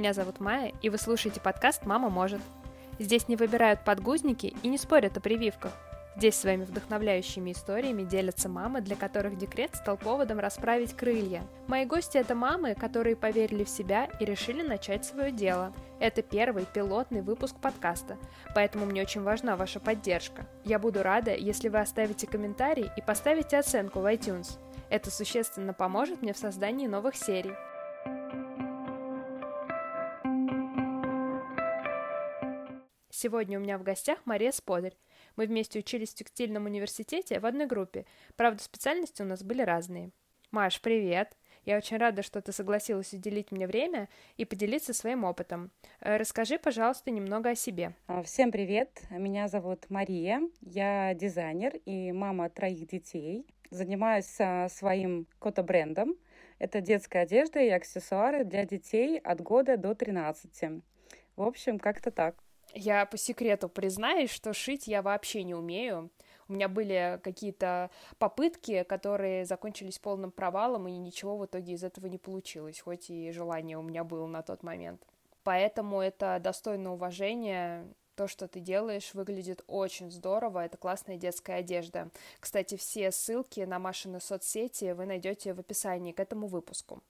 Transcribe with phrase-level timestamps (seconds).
[0.00, 2.40] Меня зовут Майя, и вы слушаете подкаст «Мама может».
[2.98, 5.72] Здесь не выбирают подгузники и не спорят о прививках.
[6.16, 11.42] Здесь своими вдохновляющими историями делятся мамы, для которых декрет стал поводом расправить крылья.
[11.66, 15.74] Мои гости– это мамы, которые поверили в себя и решили начать свое дело.
[15.98, 18.16] Это первый пилотный выпуск подкаста,
[18.54, 20.46] поэтому мне очень важна ваша поддержка.
[20.64, 24.58] Я буду рада, если вы оставите комментарий и поставите оценку в iTunes.
[24.88, 27.52] Это существенно поможет мне в создании новых серий.
[33.10, 34.96] Сегодня у меня в гостях Мария Сподарь.
[35.36, 38.06] Мы вместе учились в текстильном университете в одной группе.
[38.36, 40.10] Правда, специальности у нас были разные.
[40.52, 41.36] Маш, привет!
[41.64, 45.70] Я очень рада, что ты согласилась уделить мне время и поделиться своим опытом.
[46.00, 47.94] Э, расскажи, пожалуйста, немного о себе.
[48.06, 49.02] А, всем привет!
[49.10, 50.40] Меня зовут Мария.
[50.60, 53.44] Я дизайнер и мама троих детей.
[53.70, 56.16] Занимаюсь а, своим кота-брендом.
[56.58, 60.82] Это детская одежда и аксессуары для детей от года до 13.
[61.36, 62.36] В общем, как-то так.
[62.74, 66.10] Я по секрету признаюсь, что шить я вообще не умею.
[66.48, 72.06] У меня были какие-то попытки, которые закончились полным провалом, и ничего в итоге из этого
[72.06, 75.00] не получилось, хоть и желание у меня было на тот момент.
[75.44, 77.86] Поэтому это достойно уважения.
[78.16, 80.64] То, что ты делаешь, выглядит очень здорово.
[80.64, 82.10] Это классная детская одежда.
[82.38, 87.02] Кстати, все ссылки на Машины соцсети вы найдете в описании к этому выпуску.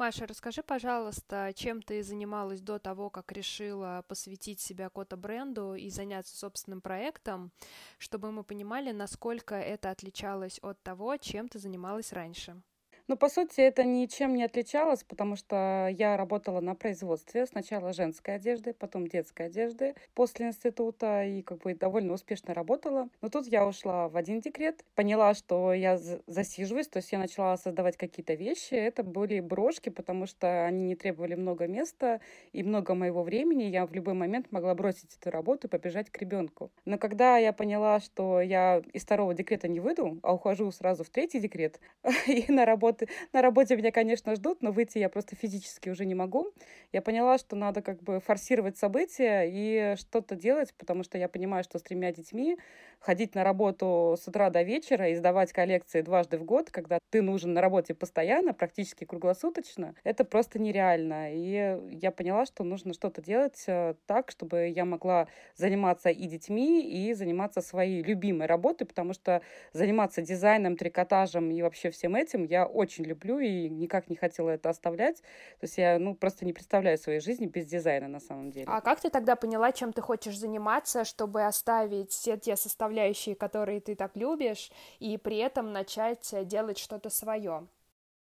[0.00, 6.34] Маша, расскажи, пожалуйста, чем ты занималась до того, как решила посвятить себя кота-бренду и заняться
[6.34, 7.52] собственным проектом,
[7.98, 12.62] чтобы мы понимали, насколько это отличалось от того, чем ты занималась раньше?
[13.10, 17.44] Ну, по сути, это ничем не отличалось, потому что я работала на производстве.
[17.44, 23.08] Сначала женской одежды, потом детской одежды после института и как бы довольно успешно работала.
[23.20, 27.56] Но тут я ушла в один декрет, поняла, что я засиживаюсь, то есть я начала
[27.56, 28.74] создавать какие-то вещи.
[28.74, 32.20] Это были брошки, потому что они не требовали много места
[32.52, 33.64] и много моего времени.
[33.64, 36.70] Я в любой момент могла бросить эту работу и побежать к ребенку.
[36.84, 41.10] Но когда я поняла, что я из второго декрета не выйду, а ухожу сразу в
[41.10, 41.80] третий декрет
[42.28, 43.08] и на работу работы.
[43.32, 46.52] На работе меня, конечно, ждут, но выйти я просто физически уже не могу.
[46.92, 51.64] Я поняла, что надо как бы форсировать события и что-то делать, потому что я понимаю,
[51.64, 52.58] что с тремя детьми
[53.00, 57.22] ходить на работу с утра до вечера и сдавать коллекции дважды в год, когда ты
[57.22, 61.34] нужен на работе постоянно, практически круглосуточно, это просто нереально.
[61.34, 66.82] И я поняла, что нужно что-то делать э, так, чтобы я могла заниматься и детьми,
[66.82, 69.40] и заниматься своей любимой работой, потому что
[69.72, 74.70] заниматься дизайном, трикотажем и вообще всем этим я очень люблю и никак не хотела это
[74.70, 75.20] оставлять.
[75.60, 78.66] То есть я, ну, просто не представляю своей жизни без дизайна на самом деле.
[78.68, 83.80] А как ты тогда поняла, чем ты хочешь заниматься, чтобы оставить все те составляющие, которые
[83.80, 87.66] ты так любишь, и при этом начать делать что-то свое?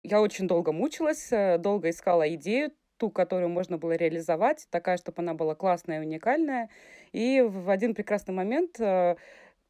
[0.03, 5.23] Я очень долго мучилась, э, долго искала идею, ту, которую можно было реализовать, такая, чтобы
[5.23, 6.69] она была классная и уникальная.
[7.13, 9.17] И в один прекрасный момент э,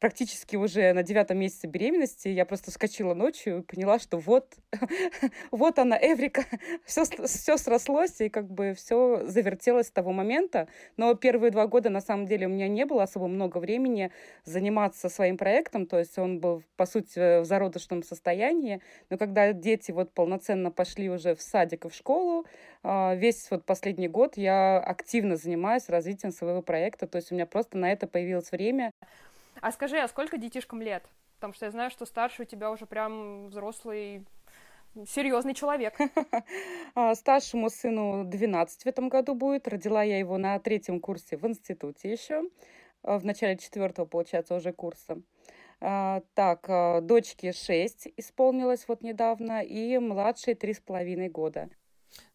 [0.01, 4.55] практически уже на девятом месяце беременности я просто вскочила ночью и поняла, что вот,
[5.51, 6.43] вот она, Эврика,
[6.85, 10.67] все, все срослось, и как бы все завертелось с того момента.
[10.97, 14.11] Но первые два года, на самом деле, у меня не было особо много времени
[14.43, 18.81] заниматься своим проектом, то есть он был, по сути, в зародышном состоянии.
[19.11, 22.47] Но когда дети вот полноценно пошли уже в садик и в школу,
[22.81, 27.45] а, весь вот последний год я активно занимаюсь развитием своего проекта, то есть у меня
[27.45, 28.91] просто на это появилось время.
[29.61, 31.03] А скажи, а сколько детишкам лет?
[31.35, 34.25] Потому что я знаю, что старший у тебя уже прям взрослый
[35.07, 35.97] серьезный человек.
[36.93, 39.67] А, старшему сыну 12 в этом году будет.
[39.67, 42.43] Родила я его на третьем курсе в институте еще.
[43.03, 45.21] А, в начале четвертого, получается, уже курса.
[45.79, 51.69] А, так, дочке 6 исполнилось вот недавно, и младшей три с половиной года.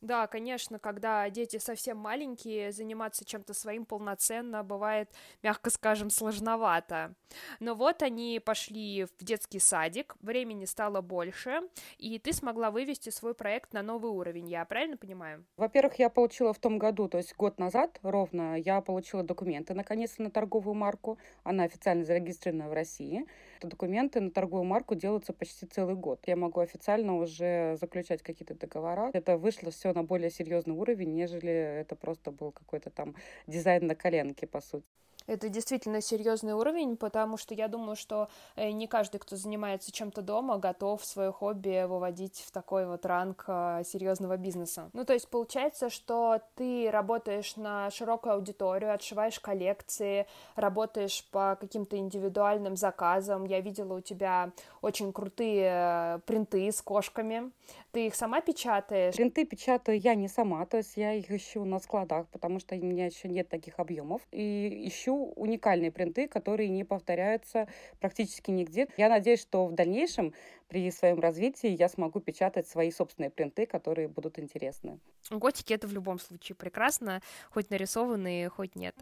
[0.01, 5.11] Да, конечно, когда дети совсем маленькие, заниматься чем-то своим полноценно бывает,
[5.43, 7.15] мягко скажем, сложновато.
[7.61, 11.63] Но вот они пошли в детский садик, времени стало больше,
[11.99, 15.45] и ты смогла вывести свой проект на новый уровень, я правильно понимаю?
[15.57, 20.23] Во-первых, я получила в том году, то есть год назад ровно, я получила документы наконец-то
[20.23, 23.27] на торговую марку, она официально зарегистрирована в России.
[23.63, 26.23] Документы на торговую марку делаются почти целый год.
[26.27, 29.11] Я могу официально уже заключать какие-то договора.
[29.13, 33.15] Это вышло все на более серьезный уровень, нежели это просто был какой-то там
[33.47, 34.87] дизайн на коленке, по сути.
[35.27, 40.23] Это действительно серьезный уровень, потому что я думаю, что э, не каждый, кто занимается чем-то
[40.23, 44.91] дома, готов свое хобби выводить в такой вот ранг э, серьезного бизнеса.
[44.93, 51.97] Ну, то есть получается, что ты работаешь на широкую аудиторию, отшиваешь коллекции, работаешь по каким-то
[51.97, 53.45] индивидуальным заказам.
[53.45, 57.51] Я видела у тебя очень крутые э, принты с кошками.
[57.93, 59.17] Ты их сама печатаешь?
[59.17, 62.79] Принты печатаю я не сама, то есть я их ищу на складах, потому что у
[62.79, 64.21] меня еще нет таких объемов.
[64.33, 67.69] И ищу уникальные принты, которые не повторяются
[68.01, 68.89] практически нигде.
[68.97, 70.35] Я надеюсь, что в дальнейшем
[70.69, 74.99] при своем развитии я смогу печатать свои собственные принты, которые будут интересны.
[75.31, 77.21] Готики это в любом случае прекрасно,
[77.51, 78.95] хоть нарисованные, хоть нет.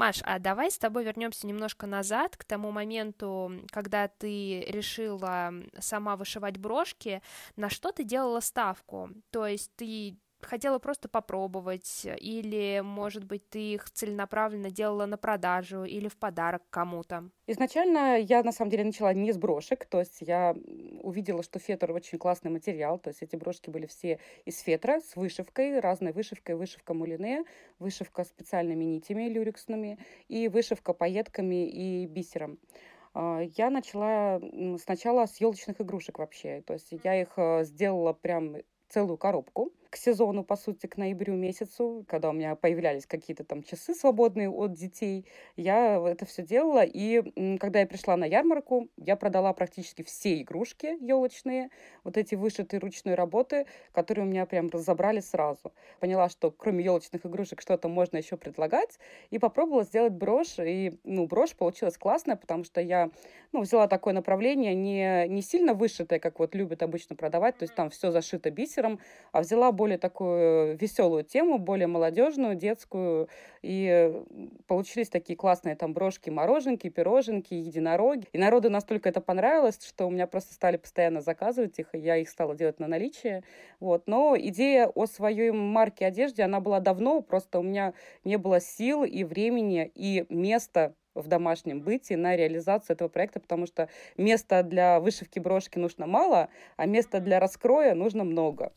[0.00, 6.16] Маш, а давай с тобой вернемся немножко назад, к тому моменту, когда ты решила сама
[6.16, 7.20] вышивать брошки.
[7.56, 9.10] На что ты делала ставку?
[9.30, 15.84] То есть ты хотела просто попробовать, или, может быть, ты их целенаправленно делала на продажу
[15.84, 17.30] или в подарок кому-то?
[17.46, 20.54] Изначально я, на самом деле, начала не с брошек, то есть я
[21.02, 25.16] увидела, что фетр очень классный материал, то есть эти брошки были все из фетра с
[25.16, 27.44] вышивкой, разной вышивкой, вышивка мулине,
[27.78, 29.98] вышивка специальными нитями люрексными
[30.28, 32.58] и вышивка пайетками и бисером
[33.12, 34.40] а, я начала
[34.78, 36.62] сначала с елочных игрушек вообще.
[36.62, 38.56] То есть я их э, сделала прям
[38.88, 43.64] целую коробку к сезону, по сути, к ноябрю месяцу, когда у меня появлялись какие-то там
[43.64, 45.26] часы свободные от детей,
[45.56, 46.84] я это все делала.
[46.84, 51.70] И когда я пришла на ярмарку, я продала практически все игрушки елочные,
[52.04, 55.72] вот эти вышитые ручной работы, которые у меня прям разобрали сразу.
[55.98, 58.98] Поняла, что кроме елочных игрушек что-то можно еще предлагать,
[59.30, 60.58] и попробовала сделать брошь.
[60.58, 63.10] И, ну, брошь получилась классная, потому что я,
[63.50, 67.74] ну, взяла такое направление не, не сильно вышитое, как вот любят обычно продавать, то есть
[67.74, 69.00] там все зашито бисером,
[69.32, 73.30] а взяла более такую веселую тему, более молодежную, детскую.
[73.62, 74.12] И
[74.66, 78.26] получились такие классные там брошки, мороженки, пироженки, единороги.
[78.34, 82.18] И народу настолько это понравилось, что у меня просто стали постоянно заказывать их, и я
[82.18, 83.42] их стала делать на наличие.
[83.80, 84.06] Вот.
[84.06, 89.04] Но идея о своей марке одежды, она была давно, просто у меня не было сил
[89.04, 93.88] и времени, и места в домашнем быте на реализацию этого проекта, потому что
[94.18, 98.72] места для вышивки брошки нужно мало, а места для раскроя нужно много.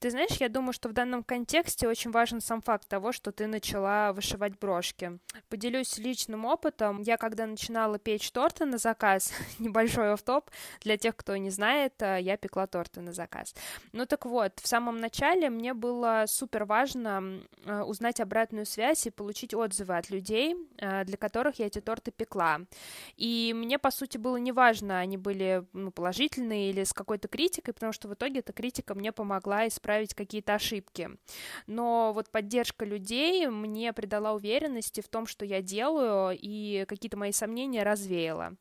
[0.00, 3.46] Ты знаешь, я думаю, что в данном контексте очень важен сам факт того, что ты
[3.46, 5.18] начала вышивать брошки.
[5.50, 7.02] Поделюсь личным опытом.
[7.02, 10.50] Я когда начинала печь торты на заказ, небольшой оф-топ,
[10.80, 13.54] для тех, кто не знает, э, я пекла торты на заказ.
[13.92, 19.10] Ну так вот, в самом начале мне было супер важно э, узнать обратную связь и
[19.10, 22.60] получить отзывы от людей, э, для которых я эти торты пекла.
[23.18, 27.92] И мне, по сути, было неважно, они были ну, положительные или с какой-то критикой, потому
[27.92, 31.10] что в итоге эта критика мне помогла исправить исправить какие-то ошибки.
[31.66, 37.32] Но вот поддержка людей мне придала уверенности в том, что я делаю, и какие-то мои
[37.32, 38.54] сомнения развеяла.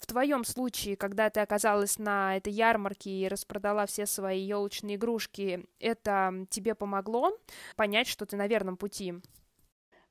[0.00, 5.64] В твоем случае, когда ты оказалась на этой ярмарке и распродала все свои елочные игрушки,
[5.80, 7.32] это тебе помогло
[7.76, 9.14] понять, что ты на верном пути?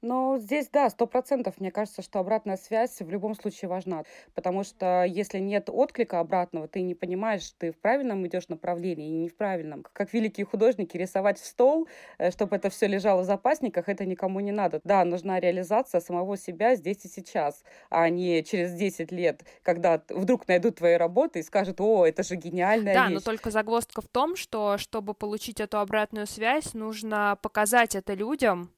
[0.04, 1.56] Ну, здесь, да, сто процентов.
[1.60, 4.04] Мне кажется, что обратная связь в любом случае важна.
[4.36, 9.18] Потому что если нет отклика обратного, ты не понимаешь, ты в правильном идешь направлении и
[9.18, 9.86] не в правильном.
[9.94, 14.42] Как великие художники, рисовать в стол, э, чтобы это все лежало в запасниках, это никому
[14.42, 14.82] не надо.
[14.84, 20.50] Да, нужна реализация самого себя здесь и сейчас, а не через 10 лет, когда вдруг
[20.50, 23.14] найдут твои работы и скажут, о, это же гениальная да, вещь.
[23.14, 28.70] но только загвоздка в том, что чтобы получить эту обратную связь, нужно показать это людям,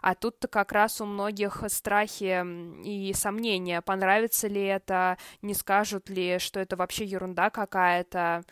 [0.00, 2.44] а тут-то как раз у многих страхи
[2.84, 8.44] и сомнения, понравится ли это, не скажут ли, что это вообще ерунда какая-то.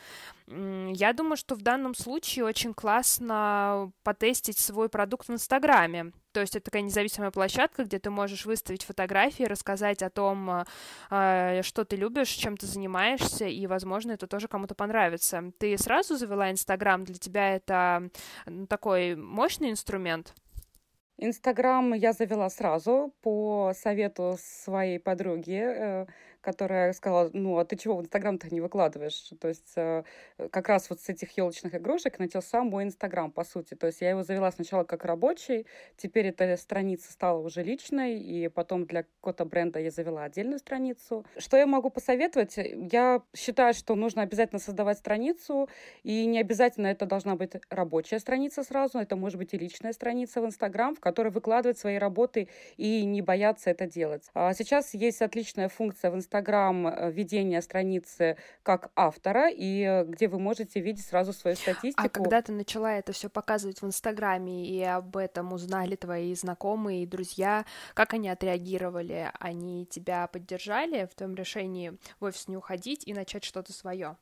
[0.47, 6.12] Я думаю, что в данном случае очень классно потестить свой продукт в Инстаграме.
[6.33, 10.64] То есть это такая независимая площадка, где ты можешь выставить фотографии, рассказать о том,
[11.11, 15.52] а, что ты любишь, чем ты занимаешься, и, возможно, это тоже кому-то понравится.
[15.59, 18.11] Ты сразу завела Инстаграм, для тебя это
[18.69, 20.35] такой мощный инструмент?
[21.19, 26.07] Инстаграм я завела сразу по совету своей подруги, э,
[26.42, 29.30] которая сказала, ну, а ты чего в Инстаграм-то не выкладываешь?
[29.40, 30.02] То есть э,
[30.50, 33.75] как раз вот с этих елочных игрушек начался мой Инстаграм, по сути.
[33.75, 38.49] То есть я его завела сначала как рабочий, теперь эта страница стала уже личной, и
[38.49, 41.25] потом для кота бренда я завела отдельную страницу.
[41.38, 42.56] Что я могу посоветовать?
[42.56, 45.68] Я считаю, что нужно обязательно создавать страницу,
[46.02, 50.40] и не обязательно это должна быть рабочая страница сразу, это может быть и личная страница
[50.40, 54.28] в Инстаграм, в которой выкладывать свои работы и не бояться это делать.
[54.34, 60.29] А сейчас есть отличная функция в Инстаграме, Инстаграм э, ведение страницы как автора, и где
[60.29, 62.03] вы можете видеть сразу свою статистику.
[62.03, 67.03] А когда ты начала это все показывать в Инстаграме, и об этом узнали твои знакомые
[67.03, 69.31] и друзья, как они отреагировали?
[69.41, 74.17] Они тебя поддержали в твоем решении в офис не уходить и начать что-то свое?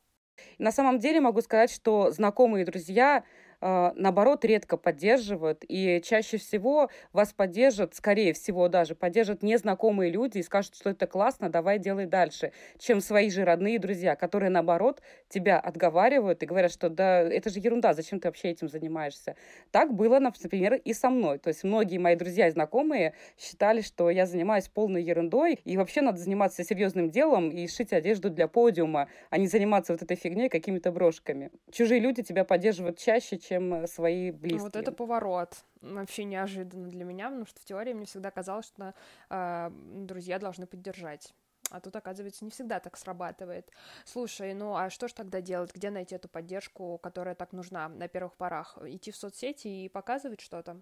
[0.59, 3.23] На самом деле могу сказать, что знакомые и друзья а,
[3.61, 10.43] наоборот, редко поддерживают, и чаще всего вас поддержат, скорее всего даже, поддержат незнакомые люди и
[10.43, 15.59] скажут, что это классно, давай делай дальше, чем свои же родные друзья, которые, наоборот, тебя
[15.59, 19.37] отговаривают и говорят, что да, это же ерунда, зачем ты вообще этим занимаешься.
[19.71, 21.38] Так было, например, и со мной.
[21.38, 26.00] То есть многие мои друзья и знакомые считали, что я занимаюсь полной ерундой, и вообще
[26.00, 30.49] надо заниматься серьезным делом и шить одежду для подиума, а не заниматься вот этой фигней
[30.49, 31.50] какими-то брошками.
[31.71, 34.62] Чужие люди тебя поддерживают чаще, чем э, свои близкие.
[34.62, 35.64] Вот это поворот.
[35.80, 38.95] Вообще неожиданно для меня, потому что в теории мне всегда казалось, что
[39.28, 41.35] э, друзья должны поддержать.
[41.71, 43.71] А тут, оказывается, не всегда так срабатывает.
[44.04, 45.73] Слушай, ну а что ж тогда делать?
[45.75, 48.78] Где найти эту поддержку, которая так нужна на первых порах?
[48.85, 50.80] Идти в соцсети и показывать что-то?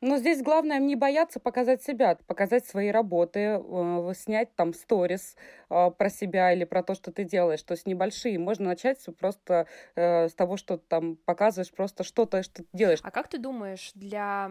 [0.00, 5.36] Но здесь главное не бояться показать себя, показать свои работы, э, снять там сторис
[5.68, 7.62] э, про себя или про то, что ты делаешь.
[7.62, 8.38] То есть небольшие.
[8.38, 9.66] Можно начать просто
[9.96, 13.00] э, с того, что там показываешь просто что-то, что ты делаешь.
[13.02, 14.50] А как ты думаешь, для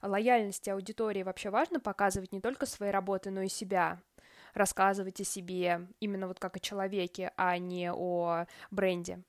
[0.00, 4.00] лояльности аудитории вообще важно показывать не только свои работы, но и себя?
[4.54, 9.22] рассказывать о себе именно вот как о человеке, а не о бренде?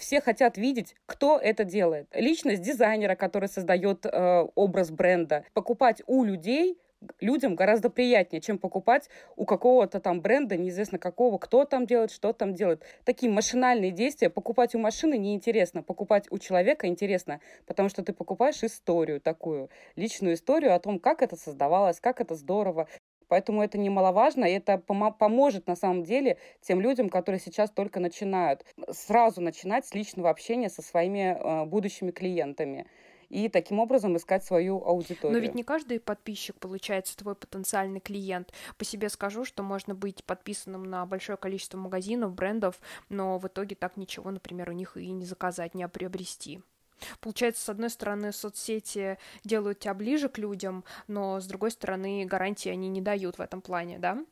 [0.00, 2.08] Все хотят видеть, кто это делает.
[2.14, 5.44] Личность дизайнера, который создает э, образ бренда.
[5.52, 6.78] Покупать у людей
[7.20, 12.32] людям гораздо приятнее, чем покупать у какого-то там бренда, неизвестно какого, кто там делает, что
[12.32, 12.82] там делает.
[13.04, 14.30] Такие машинальные действия.
[14.30, 20.34] Покупать у машины неинтересно, покупать у человека интересно, потому что ты покупаешь историю такую, личную
[20.34, 22.88] историю о том, как это создавалось, как это здорово.
[23.30, 28.00] Поэтому это немаловажно, и это пом- поможет на самом деле тем людям, которые сейчас только
[28.00, 28.66] начинают.
[28.90, 32.86] Сразу начинать с личного общения со своими э, будущими клиентами
[33.28, 35.38] и таким образом искать свою аудиторию.
[35.38, 38.52] Но ведь не каждый подписчик получается твой потенциальный клиент.
[38.76, 43.76] По себе скажу, что можно быть подписанным на большое количество магазинов, брендов, но в итоге
[43.76, 46.60] так ничего, например, у них и не заказать, не приобрести.
[47.20, 52.68] Получается, с одной стороны, соцсети делают тебя ближе к людям, но с другой стороны, гарантии
[52.68, 54.24] они не дают в этом плане, да?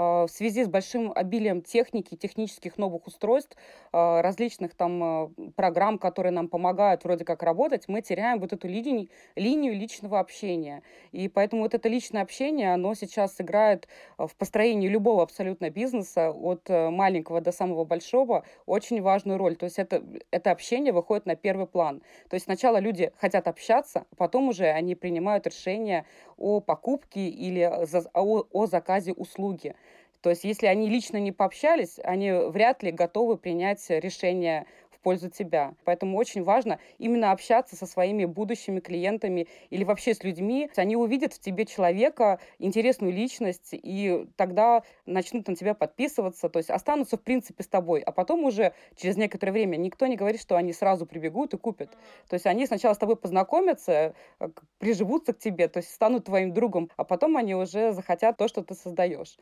[0.00, 3.56] А, в связи с большим обилием техники, технических новых устройств,
[3.90, 8.68] а, различных там а, программ, которые нам помогают вроде как работать, мы теряем вот эту
[8.68, 10.84] линию, линию личного общения.
[11.10, 13.88] И поэтому вот это личное общение, оно сейчас играет
[14.18, 19.56] в построении любого абсолютно бизнеса, от маленького до самого большого, очень важную роль.
[19.56, 22.02] То есть это, это общение выходит на первый план.
[22.28, 28.44] То есть сначала люди хотят общаться, потом уже они принимают решение о покупке или о,
[28.52, 29.74] о заказе услуги.
[30.20, 34.66] То есть, если они лично не пообщались, они вряд ли готовы принять решение
[34.98, 35.74] в пользу тебя.
[35.84, 40.70] Поэтому очень важно именно общаться со своими будущими клиентами или вообще с людьми.
[40.76, 46.70] Они увидят в тебе человека, интересную личность, и тогда начнут на тебя подписываться, то есть
[46.70, 50.56] останутся в принципе с тобой, а потом уже через некоторое время никто не говорит, что
[50.56, 51.96] они сразу прибегут и купят.
[52.28, 54.48] То есть они сначала с тобой познакомятся, э,
[54.78, 58.62] приживутся к тебе, то есть станут твоим другом, а потом они уже захотят то, что
[58.62, 59.38] ты создаешь.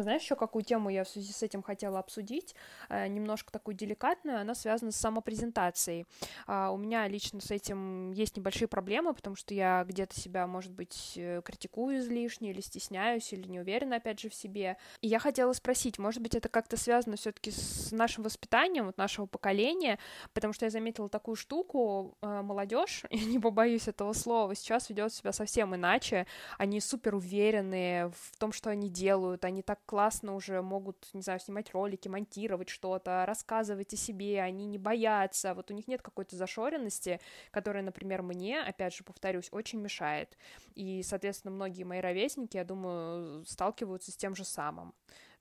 [0.00, 2.54] Знаешь, еще какую тему я в связи с этим хотела обсудить,
[2.88, 6.06] э, немножко такую деликатную, она связана с самопрезентацией.
[6.46, 10.72] Э, у меня лично с этим есть небольшие проблемы, потому что я где-то себя, может
[10.72, 14.76] быть, э, критикую излишне, или стесняюсь, или не уверена, опять же, в себе.
[15.00, 19.26] И я хотела спросить, может быть, это как-то связано все-таки с нашим воспитанием, вот нашего
[19.26, 19.98] поколения,
[20.32, 25.12] потому что я заметила такую штуку, э, молодежь, я не побоюсь этого слова, сейчас ведет
[25.12, 26.26] себя совсем иначе,
[26.58, 31.40] они супер уверенные в том, что они делают, они так классно уже могут, не знаю,
[31.40, 36.36] снимать ролики, монтировать что-то, рассказывать о себе, они не боятся, вот у них нет какой-то
[36.36, 37.20] зашоренности,
[37.50, 40.36] которая, например, мне, опять же, повторюсь, очень мешает.
[40.74, 44.94] И, соответственно, многие мои ровесники, я думаю, сталкиваются с тем же самым.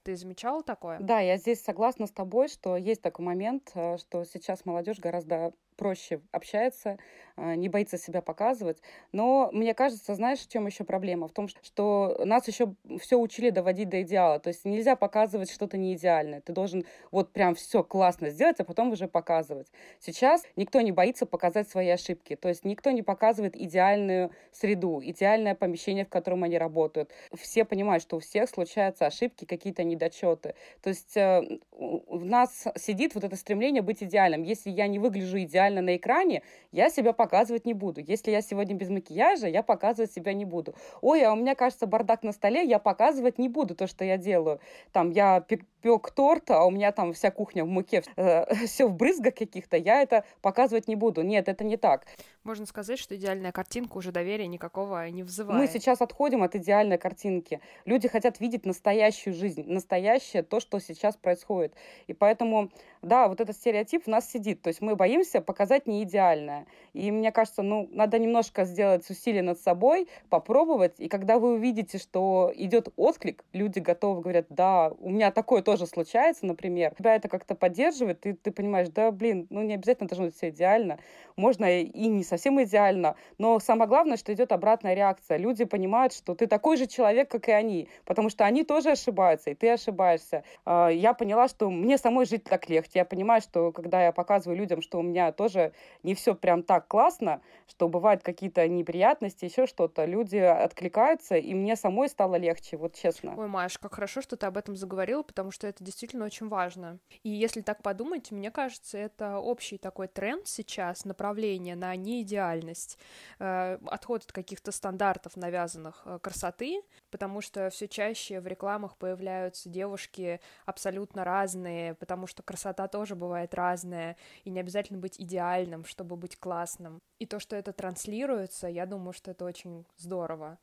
[0.03, 0.99] Ты замечала такое?
[0.99, 5.53] Да, я здесь согласна с тобой, что есть такой момент, э, что сейчас молодежь гораздо
[5.81, 6.99] проще общается,
[7.35, 8.77] а, не боится себя показывать.
[9.11, 11.27] Но мне кажется, знаешь, в чем еще проблема?
[11.27, 14.39] В том, что нас еще все учили доводить до идеала.
[14.39, 16.41] То есть нельзя показывать что-то не идеальное.
[16.41, 19.71] Ты должен вот прям все классно сделать, а потом уже показывать.
[19.99, 22.35] Сейчас никто не боится показать свои ошибки.
[22.35, 27.09] То есть никто не показывает идеальную среду, идеальное помещение, в котором они работают.
[27.33, 30.53] Все понимают, что у всех случаются ошибки, какие-то недочеты.
[30.83, 34.43] То есть э, в нас сидит вот это стремление быть идеальным.
[34.43, 38.01] Если я не выгляжу идеально, идеально на экране, я себя показывать не буду.
[38.01, 40.75] Если я сегодня без макияжа, я показывать себя не буду.
[41.01, 44.17] Ой, а у меня, кажется, бардак на столе, я показывать не буду то, что я
[44.17, 44.59] делаю.
[44.91, 45.43] Там я
[45.81, 49.77] пек торт, а у меня там вся кухня в муке, э, все в брызгах каких-то,
[49.77, 51.21] я это показывать не буду.
[51.21, 52.05] Нет, это не так.
[52.43, 55.61] Можно сказать, что идеальная картинка уже доверия никакого не вызывает.
[55.61, 57.61] Мы сейчас отходим от идеальной картинки.
[57.85, 61.75] Люди хотят видеть настоящую жизнь, настоящее то, что сейчас происходит.
[62.07, 62.71] И поэтому,
[63.03, 64.63] да, вот этот стереотип в нас сидит.
[64.63, 66.65] То есть мы боимся показать не идеальное.
[66.93, 70.99] И мне кажется, ну, надо немножко сделать усилие над собой, попробовать.
[70.99, 75.70] И когда вы увидите, что идет отклик, люди готовы, говорят, да, у меня такое тоже
[75.77, 76.93] случается, например.
[76.95, 80.49] Тебя это как-то поддерживает, и ты понимаешь, да, блин, ну не обязательно должно быть все
[80.49, 80.99] идеально.
[81.35, 83.15] Можно и не совсем идеально.
[83.37, 85.37] Но самое главное, что идет обратная реакция.
[85.37, 89.49] Люди понимают, что ты такой же человек, как и они, потому что они тоже ошибаются,
[89.51, 90.43] и ты ошибаешься.
[90.65, 92.91] А, я поняла, что мне самой жить так легче.
[92.95, 95.73] Я понимаю, что когда я показываю людям, что у меня тоже
[96.03, 101.75] не все прям так классно, что бывают какие-то неприятности, еще что-то, люди откликаются, и мне
[101.75, 103.35] самой стало легче, вот честно.
[103.37, 106.99] Ой, Маш, как хорошо, что ты об этом заговорила, потому что это действительно очень важно.
[107.23, 112.97] И если так подумать, мне кажется, это общий такой тренд сейчас, направление на не идеальность,
[113.39, 119.69] э, отход от каких-то стандартов навязанных э, красоты, потому что все чаще в рекламах появляются
[119.69, 126.15] девушки абсолютно разные, потому что красота тоже бывает разная, и не обязательно быть идеальным, чтобы
[126.15, 126.99] быть классным.
[127.19, 130.57] И то, что это транслируется, я думаю, что это очень здорово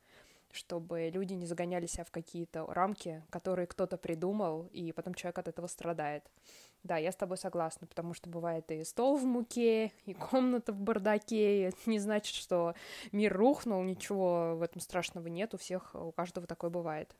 [0.51, 5.47] чтобы люди не загоняли себя в какие-то рамки, которые кто-то придумал, и потом человек от
[5.47, 6.23] этого страдает.
[6.83, 10.79] Да, я с тобой согласна, потому что бывает и стол в муке, и комната в
[10.79, 12.73] бардаке, и это не значит, что
[13.11, 17.13] мир рухнул, ничего в этом страшного нет, у всех, у каждого такое бывает.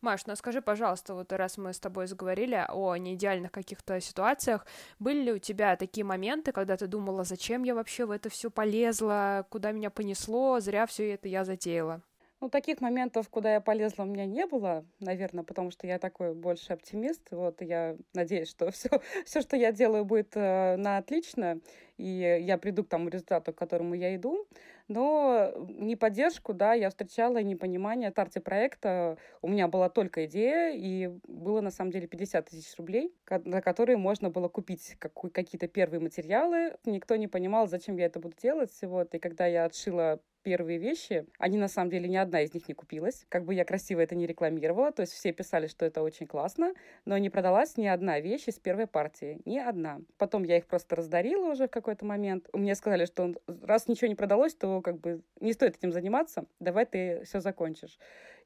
[0.00, 4.66] Маш, ну а скажи, пожалуйста, вот раз мы с тобой заговорили о неидеальных каких-то ситуациях,
[4.98, 8.50] были ли у тебя такие моменты, когда ты думала, зачем я вообще в это все
[8.50, 12.00] полезла, куда меня понесло, зря все это я затеяла?
[12.40, 16.34] Ну, таких моментов, куда я полезла, у меня не было, наверное, потому что я такой
[16.34, 17.20] больше оптимист.
[17.32, 18.88] Вот я надеюсь, что все,
[19.26, 21.60] все что я делаю, будет э, на отлично,
[21.98, 24.46] и я приду к тому результату, к которому я иду.
[24.90, 28.10] Но не поддержку, да, я встречала непонимание.
[28.10, 32.76] В старте проекта у меня была только идея, и было на самом деле 50 тысяч
[32.76, 34.96] рублей, на которые можно было купить
[35.32, 36.76] какие-то первые материалы.
[36.84, 38.76] Никто не понимал, зачем я это буду делать.
[38.82, 39.14] Вот.
[39.14, 42.74] И когда я отшила первые вещи, они на самом деле ни одна из них не
[42.74, 43.26] купилась.
[43.28, 46.74] Как бы я красиво это не рекламировала, то есть все писали, что это очень классно,
[47.04, 50.00] но не продалась ни одна вещь из первой партии, ни одна.
[50.18, 52.48] Потом я их просто раздарила уже в какой-то момент.
[52.52, 56.86] Мне сказали, что раз ничего не продалось, то как бы не стоит этим заниматься, давай
[56.86, 57.98] ты все закончишь.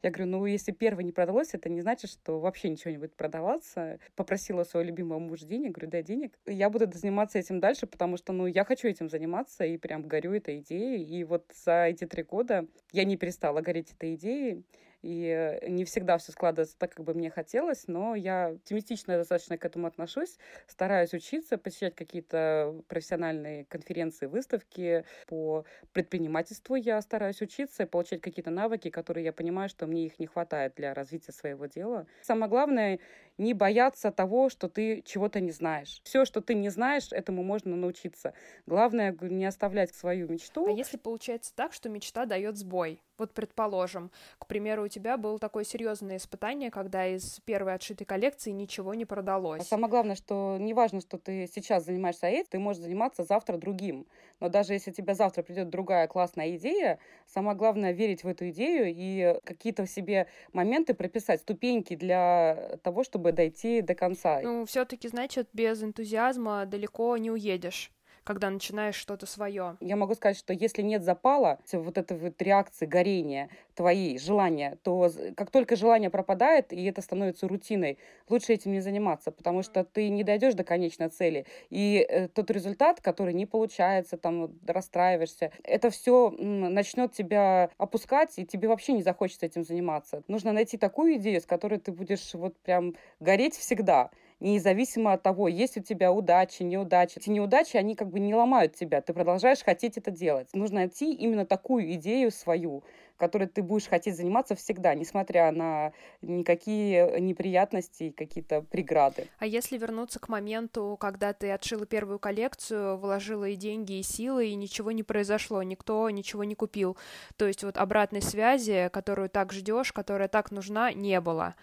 [0.04, 3.16] Я говорю, ну, если первый не продалось, это не значит, что вообще ничего не будет
[3.16, 3.98] продаваться.
[4.14, 6.38] Попросила своего любимого мужа денег, говорю, дай денег.
[6.44, 10.34] Я буду заниматься этим дальше, потому что, ну, я хочу этим заниматься и прям горю
[10.34, 11.02] этой идеей.
[11.02, 14.66] И вот за эти три года я не перестала гореть этой идеей
[15.04, 19.64] и не всегда все складывается так, как бы мне хотелось, но я оптимистично достаточно к
[19.66, 28.22] этому отношусь, стараюсь учиться, посещать какие-то профессиональные конференции, выставки по предпринимательству, я стараюсь учиться получать
[28.22, 32.06] какие-то навыки, которые я понимаю, что мне их не хватает для развития своего дела.
[32.22, 32.98] Самое главное,
[33.38, 36.00] не бояться того, что ты чего-то не знаешь.
[36.04, 38.34] Все, что ты не знаешь, этому можно научиться.
[38.66, 40.66] Главное, не оставлять свою мечту.
[40.66, 43.00] А если получается так, что мечта дает сбой?
[43.16, 48.50] Вот, предположим, к примеру, у тебя было такое серьезное испытание, когда из первой отшитой коллекции
[48.50, 49.60] ничего не продалось.
[49.60, 53.56] А самое главное, что не важно, что ты сейчас занимаешься этим, ты можешь заниматься завтра
[53.56, 54.06] другим.
[54.40, 58.50] Но даже если у тебя завтра придет другая классная идея, самое главное верить в эту
[58.50, 64.40] идею и какие-то в себе моменты прописать, ступеньки для того, чтобы дойти до конца.
[64.42, 67.90] Ну, все-таки, значит, без энтузиазма далеко не уедешь
[68.24, 69.76] когда начинаешь что-то свое.
[69.80, 75.10] Я могу сказать, что если нет запала, вот этой вот реакции горения, твои желания, то
[75.36, 80.08] как только желание пропадает, и это становится рутиной, лучше этим не заниматься, потому что ты
[80.08, 81.46] не дойдешь до конечной цели.
[81.70, 88.46] И э, тот результат, который не получается, там расстраиваешься, это все начнет тебя опускать, и
[88.46, 90.22] тебе вообще не захочется этим заниматься.
[90.28, 94.10] Нужно найти такую идею, с которой ты будешь вот прям гореть всегда
[94.44, 97.18] независимо от того, есть у тебя удачи, неудачи.
[97.18, 100.48] Эти неудачи, они как бы не ломают тебя, ты продолжаешь хотеть это делать.
[100.52, 102.84] Нужно найти именно такую идею свою,
[103.16, 109.28] которой ты будешь хотеть заниматься всегда, несмотря на никакие неприятности и какие-то преграды.
[109.38, 114.48] А если вернуться к моменту, когда ты отшила первую коллекцию, вложила и деньги, и силы,
[114.48, 116.96] и ничего не произошло, никто ничего не купил,
[117.36, 121.54] то есть вот обратной связи, которую так ждешь, которая так нужна, не было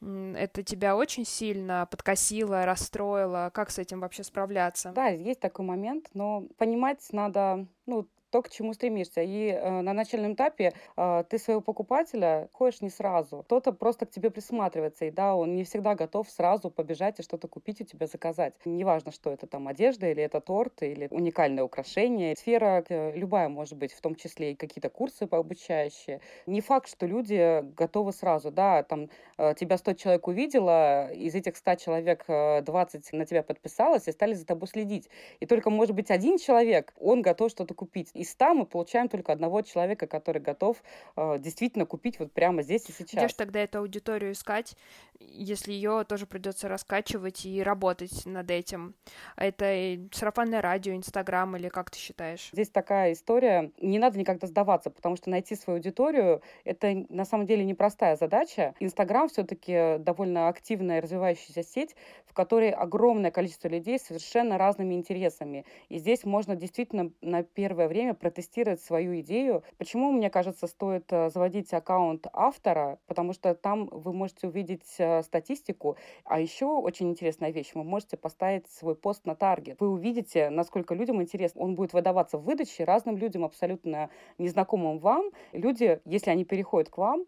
[0.00, 3.50] это тебя очень сильно подкосило, расстроило?
[3.52, 4.92] Как с этим вообще справляться?
[4.92, 9.22] Да, есть такой момент, но понимать надо, ну, то, к чему стремишься.
[9.22, 13.42] И э, на начальном этапе э, ты своего покупателя ходишь не сразу.
[13.42, 17.48] Кто-то просто к тебе присматривается, и да, он не всегда готов сразу побежать и что-то
[17.48, 18.54] купить у тебя заказать.
[18.64, 22.36] Неважно, что это там одежда, или это торт, или уникальное украшение.
[22.36, 26.20] Сфера э, любая может быть, в том числе и какие-то курсы обучающие.
[26.46, 31.56] Не факт, что люди готовы сразу, да, там э, тебя 100 человек увидела, из этих
[31.56, 35.08] 100 человек 20 э, на тебя подписалось и стали за тобой следить.
[35.40, 39.32] И только, может быть, один человек, он готов что-то купить из 100 мы получаем только
[39.32, 40.82] одного человека, который готов
[41.16, 43.14] э, действительно купить вот прямо здесь и сейчас.
[43.14, 44.76] Где же тогда эту аудиторию искать,
[45.20, 48.94] если ее тоже придется раскачивать и работать над этим?
[49.36, 52.50] Это сарафанное радио, Инстаграм или как ты считаешь?
[52.52, 57.46] Здесь такая история, не надо никогда сдаваться, потому что найти свою аудиторию— это на самом
[57.46, 58.74] деле непростая задача.
[58.80, 61.94] Инстаграм все-таки довольно активная развивающаяся сеть,
[62.26, 65.64] в которой огромное количество людей с совершенно разными интересами.
[65.88, 69.62] И здесь можно действительно на первое время время протестировать свою идею.
[69.78, 72.98] Почему, мне кажется, стоит э, заводить аккаунт автора?
[73.06, 75.96] Потому что там вы можете увидеть э, статистику.
[76.24, 77.72] А еще очень интересная вещь.
[77.74, 79.80] Вы можете поставить свой пост на таргет.
[79.80, 81.62] Вы увидите, насколько людям интересно.
[81.62, 85.30] Он будет выдаваться в выдаче разным людям, абсолютно незнакомым вам.
[85.52, 87.24] Люди, если они переходят к вам,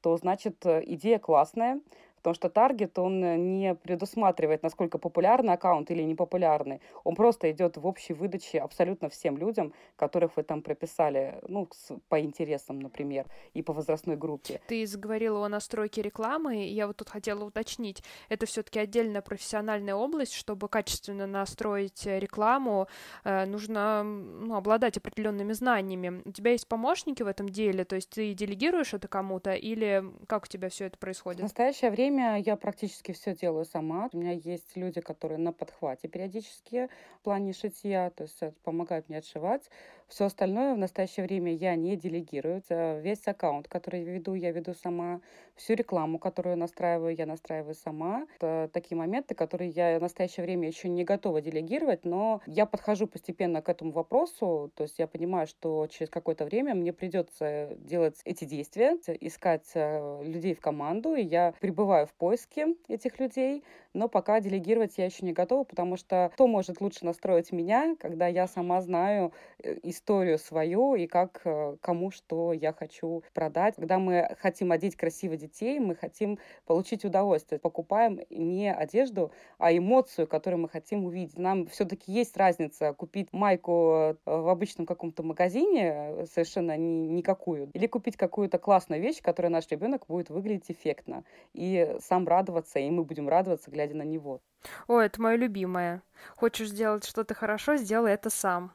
[0.00, 1.80] то значит э, идея классная,
[2.22, 6.80] Потому что таргет, он э, не предусматривает, насколько популярный аккаунт или непопулярный.
[7.04, 11.68] Он просто идет в общей выдаче абсолютно всем людям, которых вы там прописали, ну,
[12.08, 14.60] по интересам, например, и по возрастной группе.
[14.66, 18.02] Ты заговорила о настройке рекламы, и я вот тут хотела уточнить.
[18.28, 22.86] Это все таки отдельная профессиональная область, чтобы качественно настроить э, рекламу,
[23.24, 26.22] э, нужно ну, обладать определенными знаниями.
[26.24, 30.44] У тебя есть помощники в этом деле, то есть ты делегируешь это кому-то, или как
[30.44, 31.40] у тебя все это происходит?
[31.40, 34.08] В настоящее время время я практически все делаю сама.
[34.12, 36.88] У меня есть люди, которые на подхвате периодически
[37.20, 39.70] в плане шитья, то есть помогают мне отшивать.
[40.10, 42.60] Все остальное в настоящее время я не делегирую.
[43.00, 45.20] Весь аккаунт, который я веду, я веду сама.
[45.54, 48.26] Всю рекламу, которую настраиваю, я настраиваю сама.
[48.36, 53.06] Это такие моменты, которые я в настоящее время еще не готова делегировать, но я подхожу
[53.06, 54.72] постепенно к этому вопросу.
[54.74, 60.22] То есть я понимаю, что через какое-то время мне придется делать эти действия, искать э,
[60.24, 65.24] людей в команду, и я пребываю в поиске этих людей, но пока делегировать я еще
[65.24, 70.38] не готова, потому что кто может лучше настроить меня, когда я сама знаю э, историю
[70.38, 73.76] свою и как э, кому что я хочу продать.
[73.76, 77.58] Когда мы хотим одеть красиво детей, мы хотим получить удовольствие.
[77.58, 81.38] Покупаем не одежду, а эмоцию, которую мы хотим увидеть.
[81.38, 87.86] Нам все-таки есть разница купить майку э, в обычном каком-то магазине, совершенно ни, никакую, или
[87.86, 91.24] купить какую-то классную вещь, которая наш ребенок будет выглядеть эффектно.
[91.52, 94.40] И сам радоваться, и мы будем радоваться, глядя на него.
[94.88, 96.02] О, это мое любимое.
[96.36, 98.72] Хочешь сделать что-то хорошо, сделай это сам.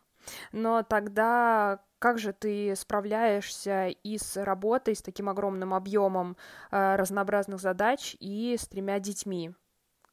[0.51, 6.37] Но тогда как же ты справляешься и с работой, с таким огромным объемом
[6.71, 9.53] э, разнообразных задач и с тремя детьми?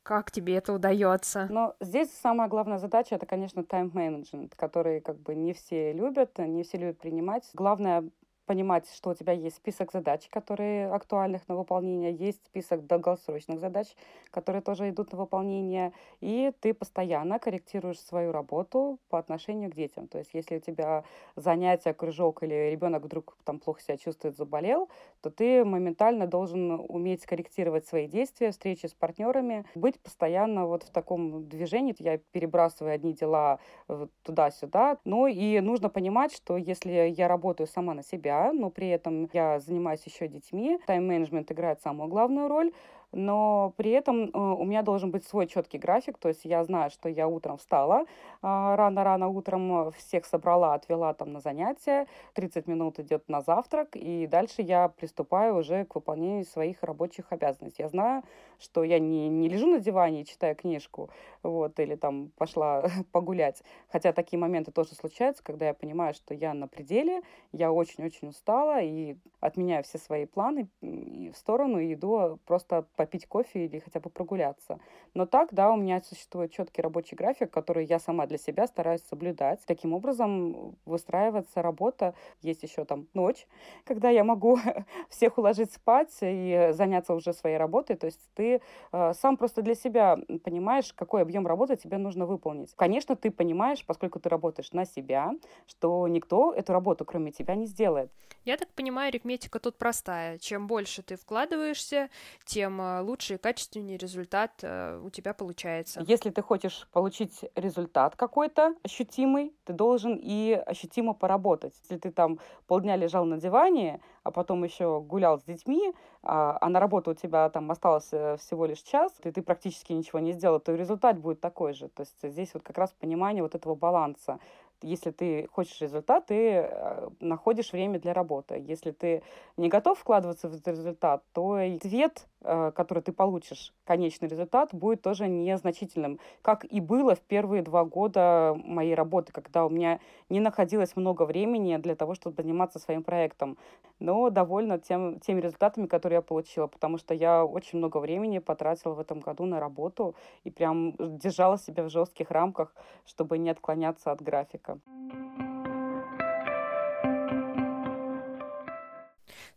[0.02, 1.46] Как тебе это удается?
[1.50, 6.64] Но здесь самая главная задача это, конечно, тайм-менеджмент, который как бы не все любят, не
[6.64, 7.48] все любят принимать.
[7.54, 8.04] Главное
[8.46, 13.88] понимать, что у тебя есть список задач, которые актуальных на выполнение, есть список долгосрочных задач,
[14.30, 20.08] которые тоже идут на выполнение, и ты постоянно корректируешь свою работу по отношению к детям.
[20.08, 21.04] То есть если у тебя
[21.36, 24.88] занятие, кружок или ребенок вдруг там плохо себя чувствует, заболел,
[25.20, 30.90] то ты моментально должен уметь корректировать свои действия, встречи с партнерами, быть постоянно вот в
[30.90, 31.94] таком движении.
[31.98, 34.98] Я перебрасываю одни дела э, туда-сюда.
[35.04, 39.28] Ну и нужно понимать, что если я работаю сама на себя, себя, но при этом
[39.32, 40.78] я занимаюсь еще детьми.
[40.86, 42.72] Тайм-менеджмент играет самую главную роль
[43.12, 46.90] но при этом э, у меня должен быть свой четкий график, то есть я знаю,
[46.90, 48.06] что я утром встала,
[48.40, 54.26] а, рано-рано утром всех собрала, отвела там на занятия, 30 минут идет на завтрак, и
[54.26, 57.82] дальше я приступаю уже к выполнению своих рабочих обязанностей.
[57.82, 58.22] Я знаю,
[58.58, 61.10] что я не, не лежу на диване и читаю книжку,
[61.42, 66.54] вот, или там пошла погулять, хотя такие моменты тоже случаются, когда я понимаю, что я
[66.54, 67.22] на пределе,
[67.52, 73.64] я очень-очень устала, и отменяю все свои планы в сторону и иду просто попить кофе
[73.64, 74.78] или хотя бы прогуляться.
[75.14, 79.02] Но так, да, у меня существует четкий рабочий график, который я сама для себя стараюсь
[79.02, 79.60] соблюдать.
[79.66, 82.14] Таким образом выстраивается работа.
[82.42, 83.46] Есть еще там ночь,
[83.84, 84.58] когда я могу
[85.08, 87.96] всех уложить спать и заняться уже своей работой.
[87.96, 88.60] То есть ты
[88.92, 92.72] э, сам просто для себя понимаешь, какой объем работы тебе нужно выполнить.
[92.76, 95.32] Конечно, ты понимаешь, поскольку ты работаешь на себя,
[95.66, 98.12] что никто эту работу, кроме тебя, не сделает.
[98.44, 100.38] Я так понимаю, арифметика тут простая.
[100.38, 102.10] Чем больше ты вкладываешься,
[102.44, 106.04] тем э, лучше и качественнее результат э, у тебя получается.
[106.06, 111.74] Если ты хочешь получить результат какой-то ощутимый, ты должен и ощутимо поработать.
[111.82, 116.68] Если ты там полдня лежал на диване, а потом еще гулял с детьми, а, а
[116.68, 120.60] на работу у тебя там остался всего лишь час, и ты практически ничего не сделал,
[120.60, 121.88] то результат будет такой же.
[121.88, 124.38] То есть здесь вот как раз понимание вот этого баланса
[124.82, 128.62] если ты хочешь результат, ты э, находишь время для работы.
[128.66, 129.22] Если ты
[129.56, 134.74] не готов вкладываться в этот результат, то и ответ, э, который ты получишь, конечный результат,
[134.74, 136.18] будет тоже незначительным.
[136.42, 141.24] Как и было в первые два года моей работы, когда у меня не находилось много
[141.24, 143.58] времени для того, чтобы заниматься своим проектом.
[143.98, 148.94] Но довольна тем, теми результатами, которые я получила, потому что я очень много времени потратила
[148.94, 150.14] в этом году на работу
[150.44, 152.74] и прям держала себя в жестких рамках,
[153.06, 154.71] чтобы не отклоняться от графика.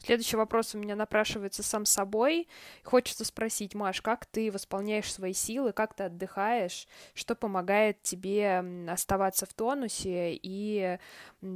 [0.06, 2.48] Следующий вопрос у меня напрашивается сам собой.
[2.84, 9.48] Хочется спросить, Маш, как ты восполняешь свои силы, как ты отдыхаешь, что помогает тебе оставаться
[9.48, 11.00] в тонусе и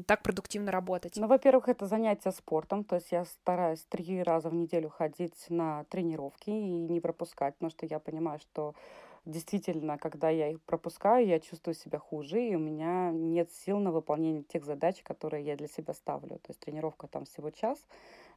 [0.08, 1.14] так продуктивно работать?
[1.18, 5.84] Ну, во-первых, это занятие спортом, то есть я стараюсь три раза в неделю ходить на
[5.84, 8.74] тренировки и не пропускать, потому что я понимаю, что
[9.30, 13.92] действительно, когда я их пропускаю, я чувствую себя хуже, и у меня нет сил на
[13.92, 16.38] выполнение тех задач, которые я для себя ставлю.
[16.40, 17.86] То есть тренировка там всего час,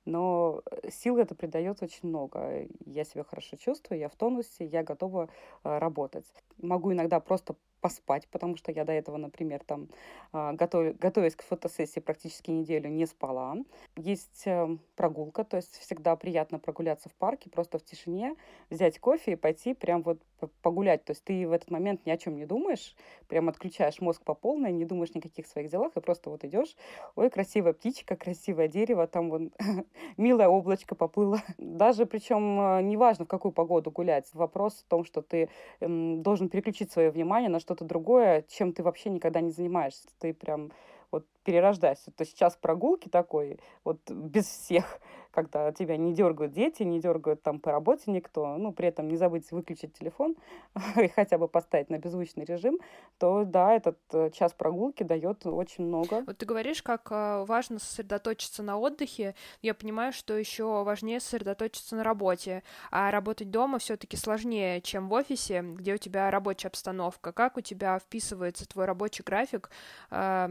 [0.05, 2.67] но э, сил это придает очень много.
[2.85, 5.29] Я себя хорошо чувствую, я в тонусе, я готова
[5.65, 6.27] э, работать.
[6.59, 9.89] Могу иногда просто поспать, потому что я до этого, например, там,
[10.33, 13.57] а, готов, готовясь к фотосессии практически неделю не спала.
[13.97, 18.37] Есть э, прогулка, то есть всегда приятно прогуляться в парке, просто в тишине,
[18.71, 20.23] взять кофе и пойти прям вот
[20.63, 21.05] погулять.
[21.05, 22.95] То есть ты в этот момент ни о чем не думаешь,
[23.27, 26.77] прям отключаешь мозг по полной, не думаешь никаких своих делах, и просто вот идешь,
[27.17, 29.51] ой, красивая птичка, красивое дерево, там вон
[30.17, 31.43] милое облачко поплыло.
[31.59, 35.49] Даже причем э, неважно, в какую погоду гулять, вопрос в том, что ты
[35.81, 40.07] должен переключить свое внимание на что что-то другое, чем ты вообще никогда не занимаешься.
[40.19, 40.73] Ты прям
[41.11, 42.11] вот перерождаешься.
[42.11, 45.01] То есть час прогулки такой, вот без всех,
[45.33, 49.17] когда тебя не дергают дети, не дергают там по работе никто, ну, при этом не
[49.17, 50.37] забыть выключить телефон
[50.97, 52.79] и хотя бы поставить на беззвучный режим,
[53.19, 56.23] то да, этот э, час прогулки дает очень много.
[56.27, 59.35] Вот ты говоришь, как э, важно сосредоточиться на отдыхе.
[59.63, 65.13] Я понимаю, что еще важнее сосредоточиться на работе, а работать дома все-таки сложнее, чем в
[65.13, 67.33] офисе, где у тебя рабочая обстановка.
[67.33, 69.71] Как у тебя вписывается твой рабочий график
[70.11, 70.47] э,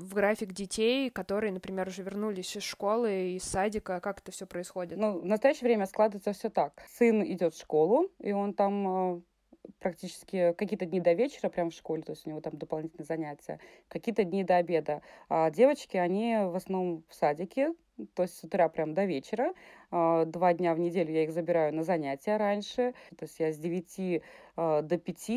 [0.00, 4.00] в график детей, которые, например, уже вернулись из школы, из садика?
[4.00, 4.98] Как это все происходит?
[4.98, 6.82] Ну, в настоящее время складывается все так.
[6.88, 9.20] Сын идет в школу, и он там э,
[9.78, 13.60] практически какие-то дни до вечера прям в школе, то есть у него там дополнительные занятия,
[13.88, 15.02] какие-то дни до обеда.
[15.28, 17.74] А девочки, они в основном в садике,
[18.14, 19.52] то есть с утра прям до вечера.
[19.90, 22.94] А, два дня в неделю я их забираю на занятия раньше.
[23.16, 25.30] То есть я с 9 э, до 5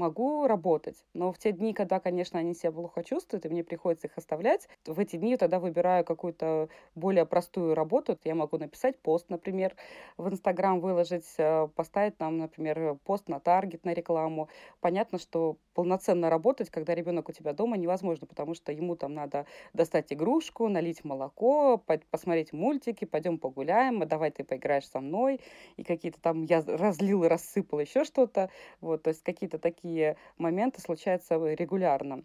[0.00, 1.04] могу работать.
[1.14, 4.68] Но в те дни, когда, конечно, они себя плохо чувствуют, и мне приходится их оставлять,
[4.86, 8.18] в эти дни тогда выбираю какую-то более простую работу.
[8.24, 9.76] Я могу написать пост, например,
[10.16, 14.48] в Инстаграм выложить, э, поставить там, например, пост на таргет, на рекламу.
[14.80, 19.46] Понятно, что полноценно работать, когда ребенок у тебя дома, невозможно, потому что ему там надо
[19.72, 25.40] достать игрушку, налить молоко, посмотреть мультики, пойдем погуляем, а давай ты поиграешь со мной,
[25.78, 28.50] и какие-то там я разлил и рассыпал еще что-то.
[28.82, 32.24] Вот, то есть какие-то такие моменты случаются регулярно.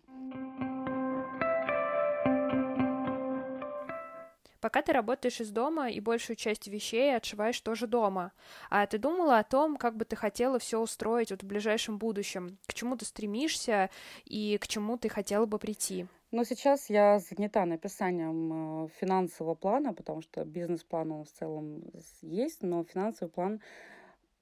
[4.66, 8.32] Пока ты работаешь из дома и большую часть вещей отшиваешь тоже дома.
[8.72, 12.58] А ты думала о том, как бы ты хотела все устроить вот в ближайшем будущем?
[12.66, 13.92] К чему ты стремишься
[14.24, 16.08] и к чему ты хотела бы прийти?
[16.32, 21.84] Но сейчас я занята написанием э, финансового плана, потому что бизнес-план он в целом
[22.24, 23.62] есть, но финансовый план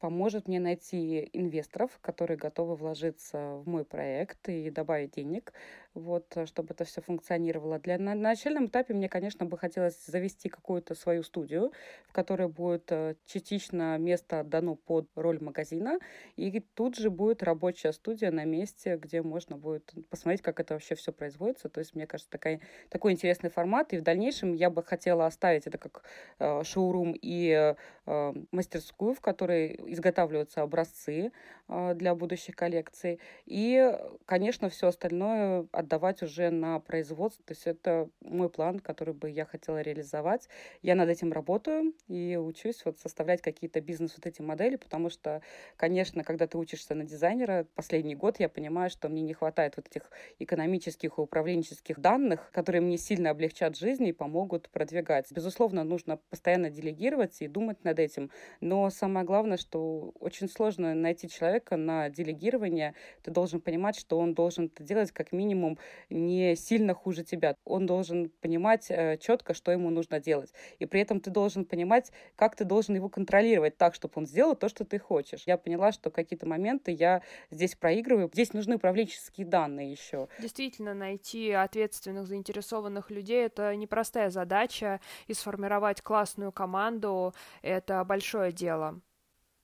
[0.04, 5.54] поможет мне найти инвесторов, которые готовы вложиться в мой проект и добавить денег
[5.94, 7.80] вот, э, чтобы это все функционировало.
[7.80, 11.72] Для, на, на начальном этапе мне, конечно, бы хотелось завести какую-то свою студию,
[12.08, 16.00] в которой будет э, частично место отдано под роль магазина,
[16.36, 20.96] и тут же будет рабочая студия на месте, где можно будет посмотреть, как это вообще
[20.96, 21.70] все производится.
[21.70, 25.68] То есть, мне кажется, такая, такой интересный формат, и в дальнейшем я бы хотела оставить
[25.68, 26.04] это как
[26.40, 27.76] э, шоурум и
[28.06, 31.32] э, мастерскую, в которой изготавливаются образцы,
[31.68, 33.20] э, для будущих коллекций.
[33.46, 33.94] И,
[34.26, 37.44] конечно, все остальное отдавать уже на производство.
[37.46, 40.50] То есть это мой план, который бы я хотела реализовать.
[40.82, 45.42] Я над этим работаю и учусь вот составлять какие-то бизнес вот эти модели, потому что,
[45.78, 49.88] конечно, когда ты учишься на дизайнера, последний год я понимаю, что мне не хватает вот
[49.88, 55.32] этих экономических и управленческих данных, которые мне сильно облегчат жизнь и помогут продвигать.
[55.32, 61.30] Безусловно, нужно постоянно делегировать и думать над этим, но самое главное, что очень сложно найти
[61.30, 62.96] человека на делегирование.
[63.22, 65.73] Ты должен понимать, что он должен это делать как минимум
[66.10, 67.56] не сильно хуже тебя.
[67.66, 70.54] Он должен понимать э, четко, что ему нужно делать.
[70.80, 74.56] И при этом ты должен понимать, как ты должен его контролировать так, чтобы он сделал
[74.56, 75.44] то, что ты хочешь.
[75.46, 78.30] Я поняла, что какие-то моменты я здесь проигрываю.
[78.34, 80.28] Здесь нужны управленческие данные еще.
[80.40, 89.02] Действительно, найти ответственных, заинтересованных людей— это непростая задача, и сформировать классную команду— это большое дело.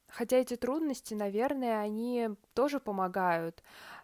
[0.07, 3.63] Хотя эти трудности, наверное, они тоже помогают,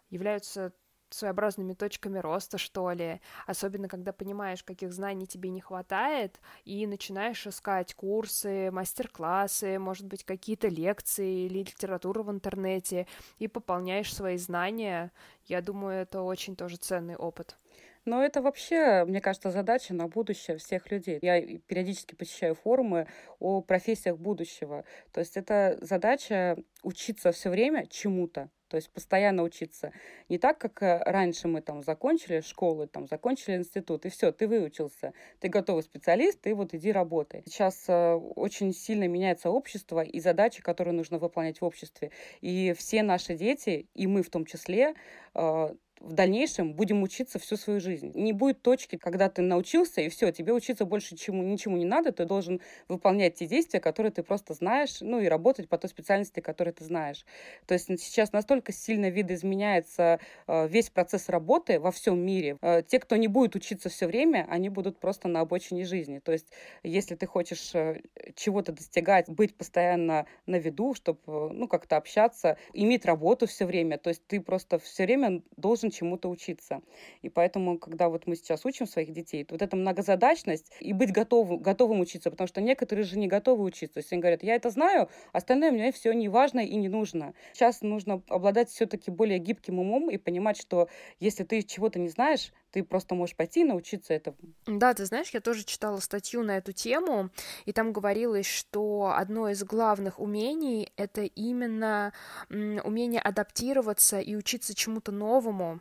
[0.09, 0.71] являются
[1.15, 7.47] своеобразными точками роста, что ли, особенно когда понимаешь, каких знаний тебе не хватает, и начинаешь
[7.47, 13.07] искать курсы, мастер-классы, может быть, какие-то лекции или литературу в интернете,
[13.39, 15.11] и пополняешь свои знания.
[15.45, 17.57] Я думаю, это очень тоже ценный опыт.
[18.05, 21.17] Но это вообще, мне кажется, задача на будущее всех людей.
[21.23, 23.07] Я периодически посещаю форумы
[23.39, 24.85] о профессиях будущего.
[25.11, 28.51] То есть это задача учиться все время чему-то.
[28.67, 29.91] То есть постоянно учиться.
[30.29, 34.47] Не так, как э, раньше мы там закончили школу, там закончили институт, и все, ты
[34.47, 37.43] выучился, ты готовый специалист, ты вот иди работай.
[37.45, 42.11] Сейчас э, очень сильно меняется общество и задачи, которые нужно выполнять в обществе.
[42.41, 44.95] И все наши дети, и мы в том числе,
[45.35, 48.11] э, в дальнейшем будем учиться всю свою жизнь.
[48.13, 52.11] Не будет точки, когда ты научился, и все, тебе учиться больше чему, ничему не надо,
[52.11, 56.41] ты должен выполнять те действия, которые ты просто знаешь, ну и работать по той специальности,
[56.41, 57.25] которую ты знаешь.
[57.65, 62.57] То есть сейчас настолько сильно видоизменяется э, весь процесс работы во всем мире.
[62.61, 66.19] Э, те, кто не будет учиться все время, они будут просто на обочине жизни.
[66.19, 66.47] То есть
[66.83, 68.01] если ты хочешь э,
[68.35, 74.09] чего-то достигать, быть постоянно на виду, чтобы ну, как-то общаться, иметь работу все время, то
[74.09, 76.81] есть ты просто все время должен чему-то учиться.
[77.21, 81.11] И поэтому, когда вот мы сейчас учим своих детей, то вот эта многозадачность и быть
[81.11, 83.95] готовым, готовым учиться, потому что некоторые же не готовы учиться.
[83.95, 87.33] То есть они говорят, я это знаю, остальное мне все не важно и не нужно.
[87.53, 92.51] Сейчас нужно обладать все-таки более гибким умом и понимать, что если ты чего-то не знаешь,
[92.75, 94.35] ты просто можешь пойти и научиться этому.
[94.65, 97.29] Да, ты знаешь, я тоже читала статью на эту тему,
[97.63, 102.11] и там говорилось, что одно из главных умений— это именно
[102.49, 105.79] умение адаптироваться и учиться чему-то новому,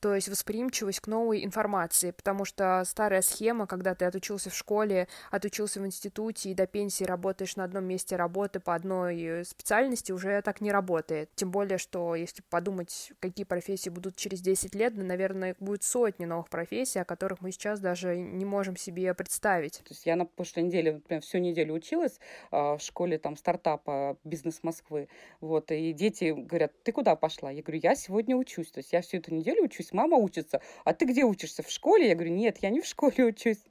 [0.00, 5.08] то есть восприимчивость к новой информации, потому что старая схема, когда ты отучился в школе,
[5.30, 10.40] отучился в институте и до пенсии работаешь на одном месте работы по одной специальности, уже
[10.42, 11.30] так не работает.
[11.34, 16.48] Тем более, что если подумать, какие профессии будут через 10 лет, наверное, будет сотни новых
[16.48, 19.78] профессий, о которых мы сейчас даже не можем себе представить.
[19.78, 22.18] То есть я на прошлой неделе, например, всю неделю училась
[22.50, 25.08] э, в школе там стартапа «Бизнес Москвы»,
[25.40, 27.50] вот, и дети говорят, ты куда пошла?
[27.50, 30.60] Я говорю, я сегодня учусь, то есть я всю эту неделю учусь, мама учится.
[30.84, 31.62] А ты где учишься?
[31.62, 32.08] В школе?
[32.08, 33.62] Я говорю, нет, я не в школе учусь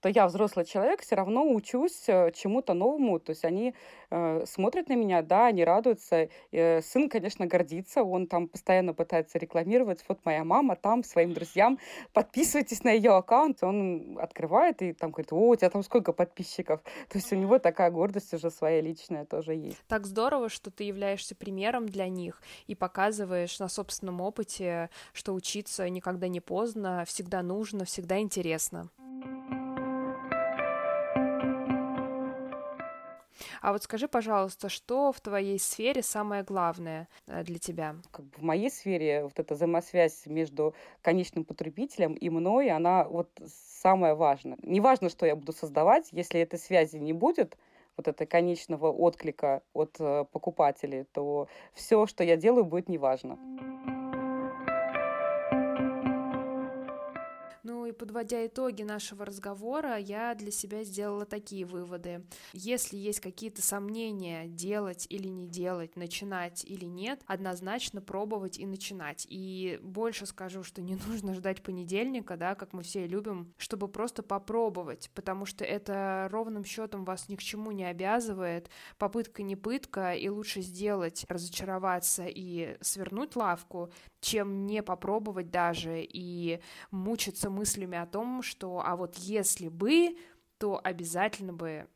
[0.00, 3.20] что я взрослый человек, все равно учусь э, чему-то новому.
[3.20, 3.74] То есть они
[4.10, 6.30] э, смотрят на меня, да, они радуются.
[6.52, 10.02] Э, сын, конечно, гордится, он там постоянно пытается рекламировать.
[10.08, 11.78] Вот моя мама там своим друзьям,
[12.14, 13.62] подписывайтесь на ее аккаунт.
[13.62, 16.80] Он открывает и там говорит, о, у тебя там сколько подписчиков.
[17.10, 19.84] То есть у него такая гордость уже своя личная тоже есть.
[19.86, 25.86] Так здорово, что ты являешься примером для них и показываешь на собственном опыте, что учиться
[25.90, 28.88] никогда не поздно, всегда нужно, всегда интересно.
[33.60, 37.96] А вот скажи, пожалуйста, что в твоей сфере самое главное э, для тебя?
[38.36, 43.30] В моей сфере вот эта взаимосвязь между конечным потребителем и мной, она вот
[43.82, 44.58] самое важное.
[44.62, 47.56] Не важно, что я буду создавать, если этой связи не будет,
[47.96, 53.38] вот этого конечного отклика от э, покупателей, то все, что я делаю, будет неважно.
[53.86, 53.89] и
[58.00, 62.24] подводя итоги нашего разговора, я для себя сделала такие выводы.
[62.54, 69.26] Если есть какие-то сомнения, делать или не делать, начинать или нет, однозначно пробовать и начинать.
[69.28, 74.22] И больше скажу, что не нужно ждать понедельника, да, как мы все любим, чтобы просто
[74.22, 78.70] попробовать, потому что это ровным счетом вас ни к чему не обязывает.
[78.96, 86.60] Попытка не пытка, и лучше сделать, разочароваться и свернуть лавку, чем не попробовать даже и
[86.90, 90.16] мучиться мыслями о том, что а вот если бы,
[90.58, 91.88] то обязательно бы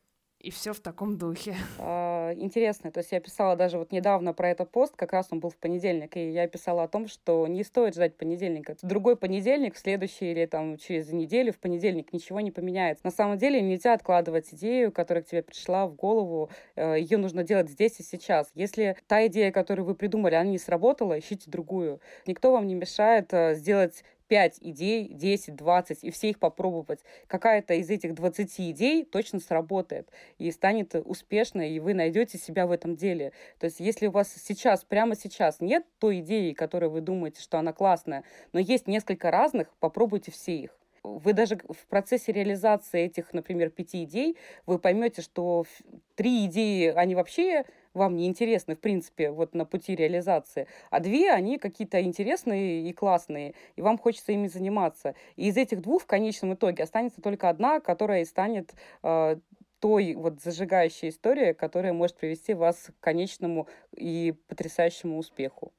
[0.44, 1.56] и все в таком духе.
[1.78, 5.40] А, интересно, то есть я писала даже вот недавно про этот пост, как раз он
[5.40, 8.76] был в понедельник, и я писала о том, что не стоит ждать понедельника.
[8.82, 13.04] Другой понедельник, в следующий или там через неделю в понедельник ничего не поменяется.
[13.04, 17.42] На самом деле нельзя откладывать идею, которая к тебе пришла в голову, э, ее нужно
[17.42, 18.50] делать здесь и сейчас.
[18.54, 22.00] Если та идея, которую вы придумали, она не сработала, ищите другую.
[22.26, 27.00] Никто вам не мешает э, сделать 5 идей, 10, 20, и все их попробовать.
[27.26, 32.70] Какая-то из этих 20 идей точно сработает и станет успешной, и вы найдете себя в
[32.70, 33.32] этом деле.
[33.58, 37.58] То есть если у вас сейчас, прямо сейчас нет той идеи, которой вы думаете, что
[37.58, 43.32] она классная, но есть несколько разных, попробуйте все их вы даже в процессе реализации этих,
[43.34, 45.66] например, пяти идей, вы поймете, что
[46.14, 47.64] три идеи, они вообще
[47.94, 52.92] вам не интересны, в принципе, вот на пути реализации, а две, они какие-то интересные и
[52.92, 55.14] классные, и вам хочется ими заниматься.
[55.36, 59.36] И из этих двух в конечном итоге останется только одна, которая и станет э,
[59.80, 65.72] той вот зажигающей историей, которая может привести вас к конечному и потрясающему успеху.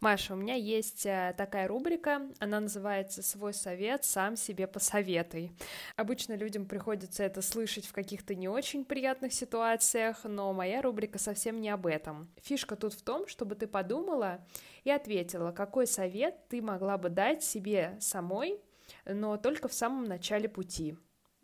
[0.00, 5.50] Маша, у меня есть э, такая рубрика, она называется «Свой совет, сам себе посоветуй».
[5.96, 11.60] Обычно людям приходится это слышать в каких-то не очень приятных ситуациях, но моя рубрика совсем
[11.60, 12.28] не об этом.
[12.40, 14.46] Фишка тут в том, чтобы ты подумала
[14.84, 18.60] и ответила, какой совет ты могла бы дать себе самой,
[19.04, 20.96] но только в самом начале пути.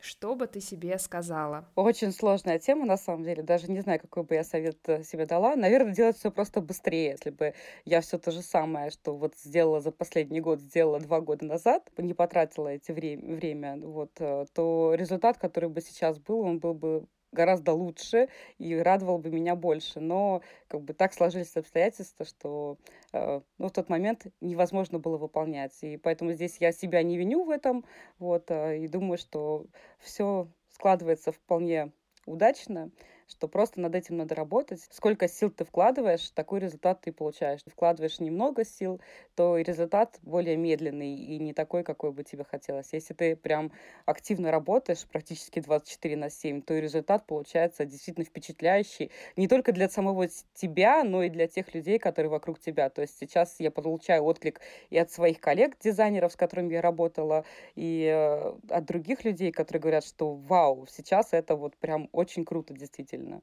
[0.05, 1.65] Что бы ты себе сказала?
[1.77, 3.43] Очень сложная тема, на самом деле.
[3.43, 5.57] Даже не знаю, какой бы я совет э, себе дала.
[5.57, 7.13] Наверное, делать все просто быстрее.
[7.13, 7.55] Если бы
[7.87, 11.91] я все то же самое, что вот сделала за последний год, сделала два года назад,
[11.97, 16.75] не потратила эти время, время вот, э, то результат, который бы сейчас был, он был
[16.75, 18.29] бы гораздо лучше
[18.59, 20.01] и радовал бы меня больше.
[20.01, 22.79] Но как бы так сложились обстоятельства, что
[23.13, 25.77] э, ну, в тот момент невозможно было выполнять.
[25.83, 27.85] И поэтому здесь я себя не виню в этом.
[28.19, 29.67] Вот, э, и думаю, что
[29.99, 31.93] все складывается вполне
[32.27, 32.91] удачно
[33.29, 34.87] что просто над этим надо работать.
[34.91, 37.61] Сколько сил ты вкладываешь, такой результат ты получаешь.
[37.67, 39.01] Вкладываешь немного сил,
[39.35, 42.93] то и результат более медленный и не такой, какой бы тебе хотелось.
[42.93, 43.73] Если ты прям
[44.07, 49.11] активно работаешь, практически 24 на 7, то и результат получается действительно впечатляющий.
[49.37, 52.91] Не только для самого тебя, но и для тех людей, которые вокруг тебя.
[52.91, 54.61] То есть сейчас я получаю отклик
[54.91, 57.45] и от своих коллег, дизайнеров, с которыми я работала,
[57.75, 62.75] и э, от других людей, которые говорят, что вау, сейчас это вот прям очень круто,
[62.75, 63.41] действительно действительно.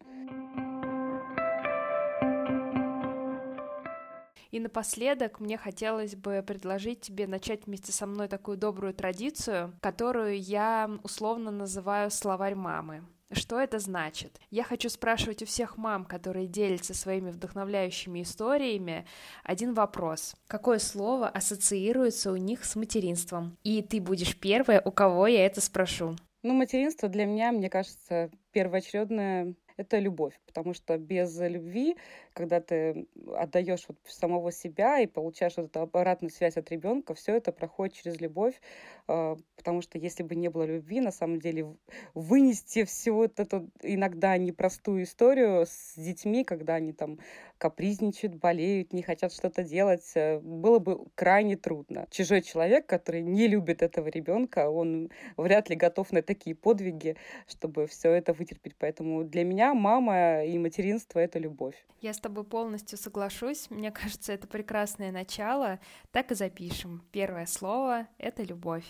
[4.51, 10.37] И напоследок мне хотелось бы предложить тебе начать вместе со мной такую добрую традицию, которую
[10.37, 13.03] я условно называю словарь мамы.
[13.31, 14.41] Что это значит?
[14.49, 19.05] Я хочу спрашивать у всех мам, которые делятся своими вдохновляющими историями,
[19.45, 20.35] один вопрос.
[20.47, 23.57] Какое слово ассоциируется у них с материнством?
[23.63, 26.17] И ты будешь первая, у кого я это спрошу.
[26.43, 31.97] Ну, материнство для меня, мне кажется, первоочередное это любовь, потому что без любви,
[32.33, 37.35] когда ты отдаешь вот самого себя и получаешь вот эту обратную связь от ребенка, все
[37.35, 38.59] это проходит через любовь,
[39.07, 41.75] а, потому что если бы не было любви, на самом деле
[42.13, 47.19] вынести всю вот эту иногда непростую историю с детьми, когда они там
[47.57, 52.07] капризничают, болеют, не хотят что-то делать, э, было бы крайне трудно.
[52.09, 57.17] Чужой человек, который не любит этого ребенка, он вряд ли готов на такие подвиги,
[57.47, 58.75] чтобы все это вытерпеть.
[58.79, 61.75] Поэтому для меня мама и материнство— это любовь.
[62.01, 63.69] Я тобой полностью соглашусь.
[63.69, 65.79] Мне кажется, это прекрасное начало.
[66.11, 67.03] Так и запишем.
[67.11, 68.85] Первое слово— это любовь.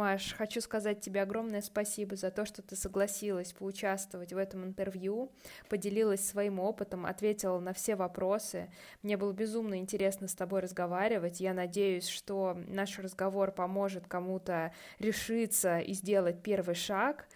[0.00, 5.30] Маш, хочу сказать тебе огромное спасибо за то, что ты согласилась поучаствовать в этом интервью,
[5.68, 8.70] поделилась своим опытом, ответила на все вопросы.
[9.02, 11.40] Мне было безумно интересно с тобой разговаривать.
[11.40, 17.26] Я надеюсь, что наш разговор поможет кому-то решиться и сделать первый шаг.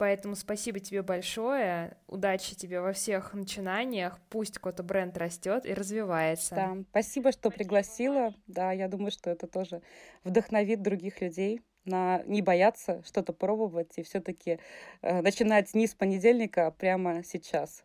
[0.00, 6.54] Поэтому спасибо тебе большое, удачи тебе во всех начинаниях, пусть какой-то бренд растет и развивается.
[6.54, 8.32] Да, спасибо, что пригласила.
[8.46, 9.82] Да, я думаю, что это тоже
[10.24, 14.58] вдохновит других людей на не бояться что-то пробовать и все-таки
[15.02, 17.84] э, начинать не с понедельника, а прямо сейчас.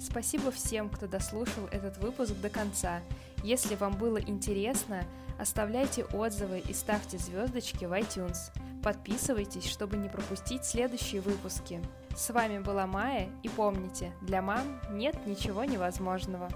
[0.00, 3.02] Спасибо всем, кто дослушал этот выпуск до конца.
[3.44, 5.04] Если вам было интересно,
[5.38, 8.50] оставляйте отзывы и ставьте звездочки в iTunes.
[8.82, 11.82] Подписывайтесь, чтобы не пропустить следующие выпуски.
[12.16, 16.48] С вами была Майя, и помните, для мам нет ничего невозможного.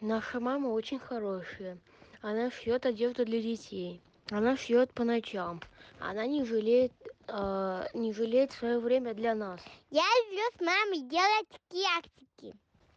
[0.00, 1.78] Наша мама очень хорошая.
[2.22, 4.00] Она шьет одежду для детей.
[4.32, 5.60] Она шьет по ночам.
[6.00, 6.92] Она не жалеет
[7.28, 9.60] э, не жалеть свое время для нас.
[9.90, 12.29] Я люблю с мамой делать кексики.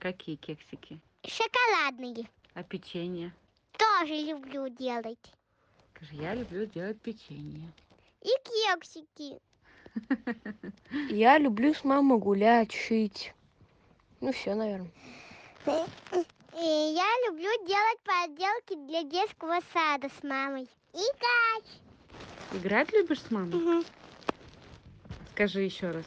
[0.03, 0.99] Какие кексики?
[1.25, 2.27] Шоколадные.
[2.55, 3.31] А печенье?
[3.77, 5.31] Тоже люблю делать.
[5.95, 7.71] Скажи, я люблю делать печенье.
[8.21, 9.39] И кексики.
[11.09, 13.33] Я люблю с мамой гулять, шить.
[14.19, 14.91] Ну все, наверное.
[15.65, 20.67] И я люблю делать поделки для детского сада с мамой.
[20.91, 21.79] Играть.
[22.51, 23.55] Играть любишь с мамой?
[23.55, 23.85] Мгм.
[25.31, 26.05] Скажи еще раз.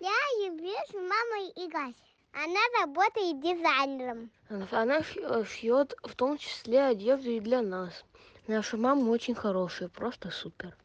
[0.00, 1.96] Я люблю с мамой играть.
[2.34, 4.30] Она работает дизайнером.
[4.48, 8.04] Она, она шьет в том числе одежду и для нас.
[8.48, 10.76] Наша мама очень хорошая, просто супер.